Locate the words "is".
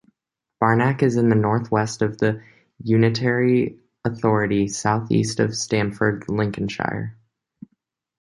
1.03-1.15